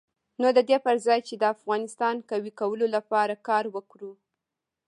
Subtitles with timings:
[0.41, 4.11] نو د دې پر ځای چې د افغانستان قوي کولو لپاره کار وکړو.